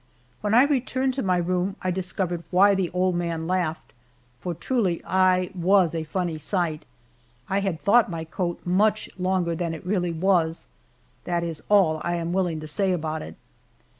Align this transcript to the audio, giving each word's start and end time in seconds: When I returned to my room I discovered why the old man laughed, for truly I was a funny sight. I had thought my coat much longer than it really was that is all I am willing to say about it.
When 0.41 0.55
I 0.55 0.63
returned 0.63 1.13
to 1.13 1.21
my 1.21 1.37
room 1.37 1.75
I 1.83 1.91
discovered 1.91 2.41
why 2.49 2.73
the 2.73 2.89
old 2.89 3.13
man 3.13 3.45
laughed, 3.45 3.93
for 4.39 4.55
truly 4.55 4.99
I 5.05 5.51
was 5.53 5.93
a 5.93 6.03
funny 6.05 6.39
sight. 6.39 6.85
I 7.47 7.59
had 7.59 7.79
thought 7.79 8.09
my 8.09 8.23
coat 8.23 8.59
much 8.65 9.11
longer 9.19 9.53
than 9.53 9.75
it 9.75 9.85
really 9.85 10.11
was 10.11 10.65
that 11.25 11.43
is 11.43 11.61
all 11.69 12.01
I 12.03 12.15
am 12.15 12.33
willing 12.33 12.59
to 12.61 12.67
say 12.67 12.93
about 12.93 13.21
it. 13.21 13.35